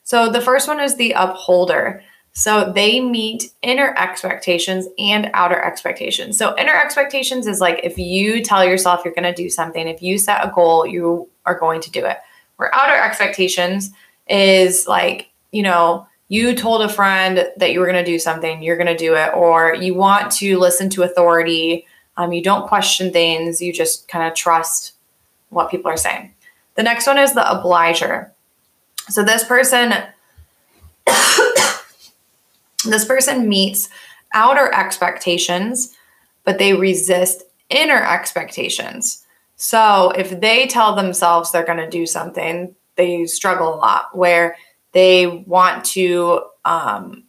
[0.04, 2.04] So the first one is the upholder.
[2.40, 6.38] So they meet inner expectations and outer expectations.
[6.38, 10.02] So inner expectations is like if you tell yourself you're going to do something, if
[10.02, 12.18] you set a goal, you are going to do it.
[12.56, 13.92] Where outer expectations
[14.30, 18.64] is like, you know, you told a friend that you were going to do something,
[18.64, 21.86] you're going to do it, or you want to listen to authority.
[22.16, 24.94] Um, you don't question things, you just kind of trust
[25.50, 26.34] what people are saying.
[26.76, 28.32] The next one is the obliger.
[29.10, 29.92] So this person
[32.86, 33.90] this person meets
[34.34, 35.96] outer expectations,
[36.44, 39.26] but they resist inner expectations.
[39.56, 44.56] So if they tell themselves they're going to do something, they struggle a lot where
[44.94, 47.24] they want to um,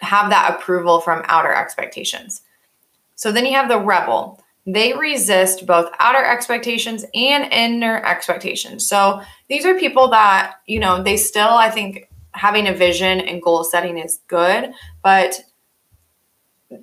[0.00, 2.42] have that approval from outer expectations.
[3.16, 4.42] So then you have the rebel.
[4.66, 8.86] They resist both outer expectations and inner expectations.
[8.86, 13.42] So these are people that, you know, they still, I think, having a vision and
[13.42, 15.40] goal setting is good, but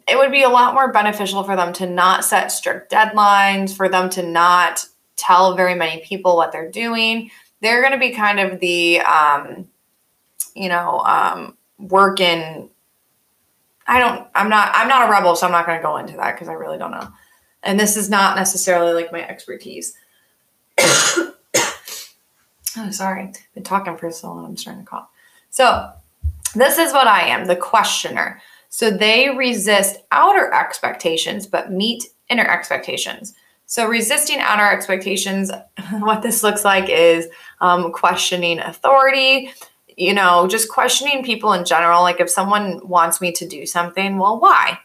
[0.08, 3.90] it would be a lot more beneficial for them to not set strict deadlines, for
[3.90, 4.86] them to not
[5.18, 7.30] tell very many people what they're doing.
[7.62, 9.68] They're going to be kind of the, um,
[10.56, 12.70] you know, um, working.
[13.88, 16.16] I don't, I'm not, I'm not a rebel, so I'm not going to go into
[16.18, 17.10] that because I really don't know.
[17.64, 19.94] And this is not necessarily like my expertise.
[20.80, 21.34] oh,
[22.92, 23.24] sorry.
[23.24, 25.11] I've Been talking for so long, I'm starting to cough.
[25.52, 25.92] So,
[26.56, 28.42] this is what I am the questioner.
[28.70, 33.34] So, they resist outer expectations but meet inner expectations.
[33.66, 35.52] So, resisting outer expectations,
[36.00, 37.28] what this looks like is
[37.60, 39.52] um, questioning authority,
[39.98, 42.02] you know, just questioning people in general.
[42.02, 44.80] Like, if someone wants me to do something, well, why?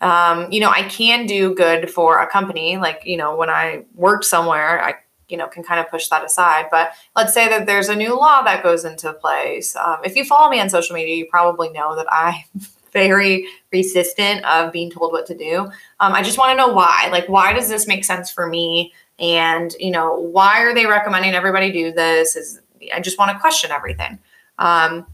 [0.00, 2.78] Um, you know, I can do good for a company.
[2.78, 4.94] Like, you know, when I worked somewhere, I
[5.28, 6.66] you know, can kind of push that aside.
[6.70, 9.74] But let's say that there's a new law that goes into place.
[9.76, 12.44] Um, if you follow me on social media, you probably know that I'm
[12.92, 15.60] very resistant of being told what to do.
[16.00, 17.08] Um, I just want to know why.
[17.10, 18.92] Like, why does this make sense for me?
[19.18, 22.36] And you know, why are they recommending everybody do this?
[22.36, 22.60] Is
[22.94, 24.18] I just want to question everything.
[24.58, 25.06] Um,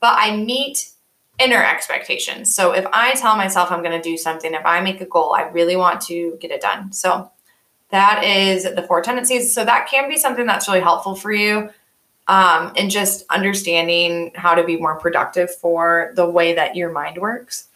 [0.00, 0.90] but I meet
[1.38, 2.54] inner expectations.
[2.54, 5.34] So if I tell myself I'm going to do something, if I make a goal,
[5.34, 6.92] I really want to get it done.
[6.92, 7.30] So
[7.90, 9.52] that is the four tendencies.
[9.52, 11.70] So that can be something that's really helpful for you
[12.28, 17.18] um, and just understanding how to be more productive for the way that your mind
[17.18, 17.68] works.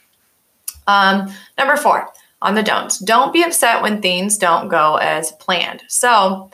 [0.86, 2.08] Um, number four
[2.40, 5.82] on the don'ts don't be upset when things don't go as planned.
[5.88, 6.50] So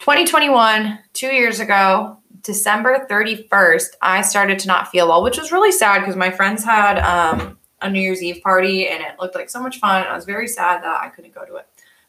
[0.00, 5.72] 2021, two years ago, December 31st, I started to not feel well, which was really
[5.72, 9.50] sad because my friends had um, a New Year's Eve party and it looked like
[9.50, 10.06] so much fun.
[10.06, 11.66] I was very sad that I couldn't go to it.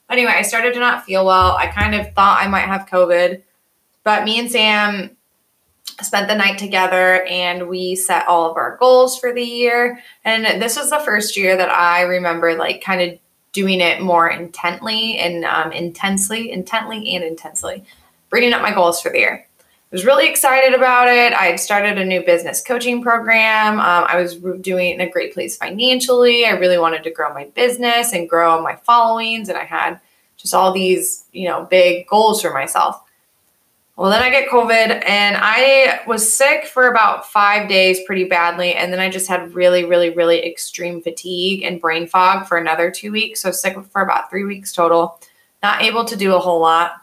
[0.09, 1.55] Anyway, I started to not feel well.
[1.57, 3.41] I kind of thought I might have COVID,
[4.03, 5.17] but me and Sam
[6.01, 9.99] spent the night together and we set all of our goals for the year.
[10.23, 13.19] And this was the first year that I remember like kind of
[13.53, 17.83] doing it more intently and um, intensely, intently and intensely,
[18.31, 19.47] reading up my goals for the year
[19.95, 21.31] was really excited about it.
[21.31, 23.79] I had started a new business coaching program.
[23.79, 26.45] Um, I was doing in a great place financially.
[26.45, 30.01] I really wanted to grow my business and grow my followings, and I had
[30.35, 33.01] just all these, you know, big goals for myself.
[33.95, 38.73] Well, then I get COVID and I was sick for about five days pretty badly.
[38.73, 42.91] And then I just had really, really, really extreme fatigue and brain fog for another
[42.91, 43.39] two weeks.
[43.39, 45.21] So sick for about three weeks total,
[45.63, 46.95] not able to do a whole lot.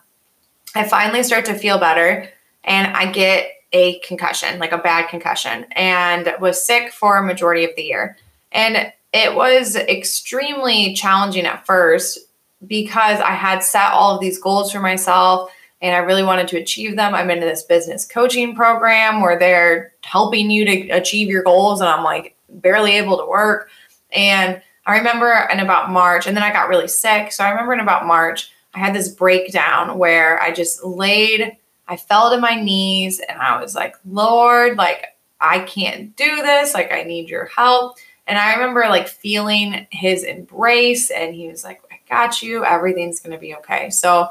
[0.74, 2.28] I finally start to feel better
[2.64, 7.64] and I get a concussion, like a bad concussion, and was sick for a majority
[7.64, 8.16] of the year.
[8.52, 12.18] And it was extremely challenging at first
[12.66, 15.50] because I had set all of these goals for myself
[15.82, 17.12] and I really wanted to achieve them.
[17.12, 21.90] I'm in this business coaching program where they're helping you to achieve your goals, and
[21.90, 23.68] I'm like barely able to work.
[24.12, 27.32] And I remember in about March, and then I got really sick.
[27.32, 31.56] So I remember in about March, I had this breakdown where I just laid
[31.88, 35.06] I fell to my knees and I was like, Lord, like,
[35.40, 36.74] I can't do this.
[36.74, 37.98] Like, I need your help.
[38.26, 42.64] And I remember like feeling his embrace, and he was like, I got you.
[42.64, 43.90] Everything's going to be okay.
[43.90, 44.28] So,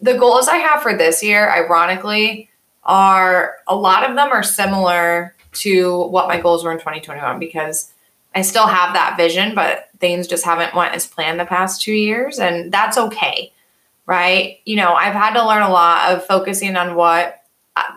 [0.00, 2.50] the goals I have for this year, ironically,
[2.84, 7.92] are a lot of them are similar to what my goals were in 2021 because
[8.34, 11.92] I still have that vision, but things just haven't went as planned the past two
[11.92, 13.52] years, and that's okay
[14.06, 14.60] right?
[14.64, 17.42] You know, I've had to learn a lot of focusing on what
[17.76, 17.96] I,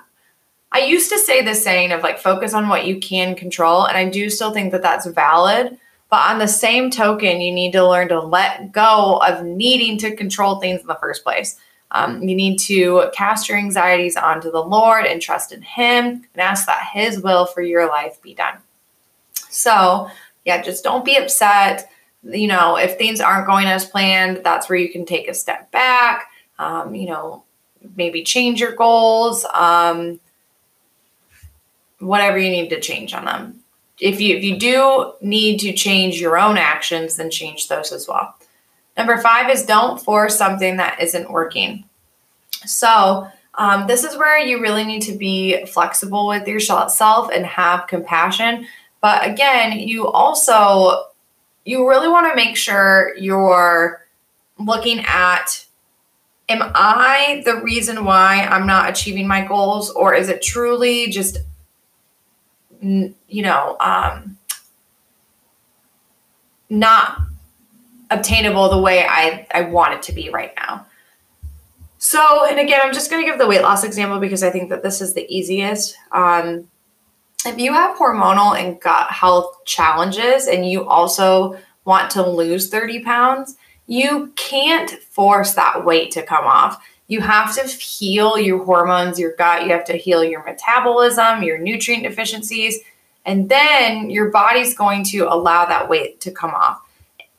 [0.71, 3.85] I used to say the saying of like focus on what you can control.
[3.85, 5.77] And I do still think that that's valid.
[6.09, 10.15] But on the same token, you need to learn to let go of needing to
[10.15, 11.57] control things in the first place.
[11.91, 16.41] Um, you need to cast your anxieties onto the Lord and trust in Him and
[16.41, 18.57] ask that His will for your life be done.
[19.49, 20.09] So,
[20.45, 21.89] yeah, just don't be upset
[22.31, 25.71] you know, if things aren't going as planned, that's where you can take a step
[25.71, 27.43] back, um, you know,
[27.95, 30.19] maybe change your goals, um,
[31.99, 33.59] whatever you need to change on them.
[33.99, 38.07] If you if you do need to change your own actions, then change those as
[38.07, 38.35] well.
[38.95, 41.83] Number five is don't force something that isn't working.
[42.65, 47.87] So um, this is where you really need to be flexible with yourself and have
[47.87, 48.67] compassion.
[49.01, 51.06] But again, you also
[51.67, 54.05] you really want to make sure you're
[54.57, 55.65] looking at
[56.47, 61.39] am I the reason why I'm not achieving my goals, or is it truly just,
[62.79, 64.37] you know, um,
[66.69, 67.19] not
[68.09, 70.85] obtainable the way I, I want it to be right now?
[71.97, 74.69] So, and again, I'm just going to give the weight loss example because I think
[74.69, 75.97] that this is the easiest.
[76.13, 76.69] Um,
[77.47, 83.03] if you have hormonal and gut health challenges and you also want to lose 30
[83.03, 83.55] pounds,
[83.87, 86.83] you can't force that weight to come off.
[87.07, 91.57] You have to heal your hormones, your gut, you have to heal your metabolism, your
[91.57, 92.79] nutrient deficiencies,
[93.25, 96.81] and then your body's going to allow that weight to come off.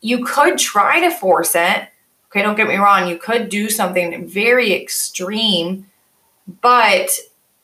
[0.01, 1.89] You could try to force it.
[2.31, 5.87] Okay, don't get me wrong, you could do something very extreme,
[6.61, 7.11] but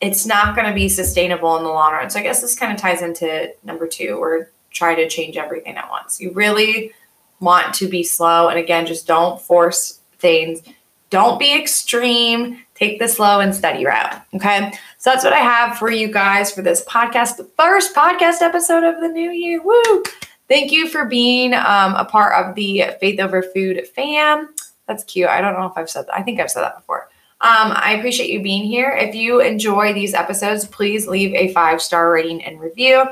[0.05, 2.11] it's not going to be sustainable in the long run.
[2.11, 5.77] So I guess this kind of ties into number two, or try to change everything
[5.77, 6.21] at once.
[6.21, 6.93] You really
[7.41, 8.49] want to be slow.
[8.49, 10.63] And again, just don't force things.
[11.11, 12.61] Don't be extreme.
[12.75, 14.21] Take the slow and steady route.
[14.35, 14.73] Okay.
[14.99, 18.83] So that's what I have for you guys for this podcast, the first podcast episode
[18.83, 19.63] of the new year.
[19.63, 20.03] Woo!
[20.49, 24.55] Thank you for being um, a part of the Faith Over Food fam.
[24.89, 25.29] That's cute.
[25.29, 26.17] I don't know if I've said that.
[26.17, 27.09] I think I've said that before.
[27.45, 28.89] Um, I appreciate you being here.
[28.89, 33.05] If you enjoy these episodes, please leave a five star rating and review.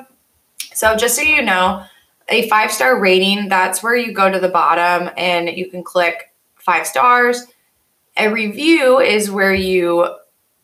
[0.72, 1.85] So, just so you know,
[2.30, 6.33] a five star rating, that's where you go to the bottom and you can click
[6.55, 7.47] five stars.
[8.16, 10.09] A review is where you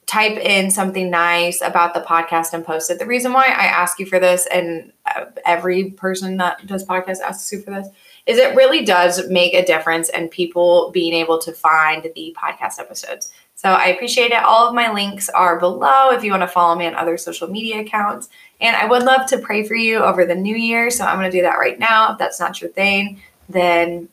[0.07, 2.99] type in something nice about the podcast and post it.
[2.99, 7.21] The reason why I ask you for this, and uh, every person that does podcast
[7.21, 7.89] asks you for this,
[8.25, 12.79] is it really does make a difference in people being able to find the podcast
[12.79, 13.31] episodes.
[13.59, 14.45] So I appreciate it.
[14.45, 17.49] All of my links are below if you want to follow me on other social
[17.49, 18.29] media accounts.
[18.61, 20.93] And I would love to pray for you over the new year.
[20.93, 22.13] So I'm going to do that right now.
[22.13, 24.09] If that's not your thing, then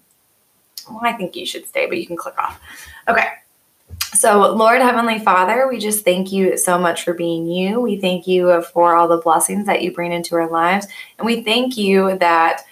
[0.89, 2.59] well, I think you should stay, but you can click off.
[3.07, 3.27] Okay.
[4.15, 7.79] So, Lord Heavenly Father, we just thank you so much for being you.
[7.79, 10.87] We thank you for all the blessings that you bring into our lives.
[11.19, 12.63] And we thank you that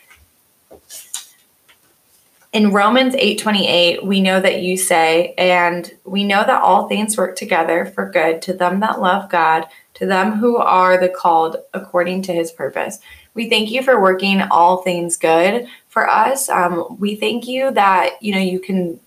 [2.53, 7.35] in Romans 8:28, we know that you say, and we know that all things work
[7.35, 12.21] together for good to them that love God, to them who are the called according
[12.23, 12.99] to his purpose.
[13.33, 16.47] We thank you for working all things good for us.
[16.47, 18.99] Um, we thank you that you know you can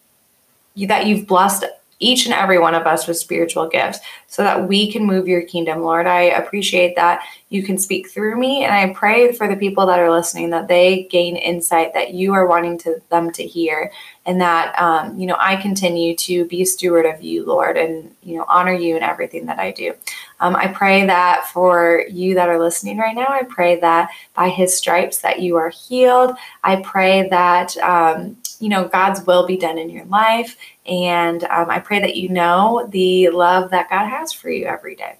[0.77, 1.65] that you've blessed
[1.99, 5.43] each and every one of us with spiritual gifts so that we can move your
[5.43, 6.07] kingdom, Lord.
[6.07, 8.65] I appreciate that you can speak through me.
[8.65, 12.35] And I pray for the people that are listening that they gain insight that you
[12.35, 13.91] are wanting to them to hear
[14.27, 18.15] and that, um, you know, I continue to be a steward of you, Lord, and,
[18.23, 19.95] you know, honor you in everything that I do.
[20.41, 24.49] Um, I pray that for you that are listening right now, I pray that by
[24.49, 26.37] his stripes that you are healed.
[26.65, 30.57] I pray that, um, you know, God's will be done in your life.
[30.89, 34.95] And um, I pray that you know the love that God has for you every
[34.95, 35.17] day.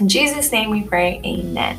[0.00, 1.78] In Jesus' name we pray, amen.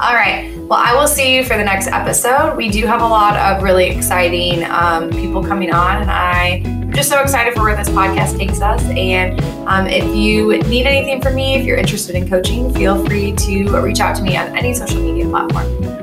[0.00, 0.56] All right.
[0.56, 2.56] Well, I will see you for the next episode.
[2.56, 7.08] We do have a lot of really exciting um, people coming on, and I'm just
[7.08, 8.82] so excited for where this podcast takes us.
[8.82, 13.32] And um, if you need anything from me, if you're interested in coaching, feel free
[13.32, 16.01] to reach out to me on any social media platform.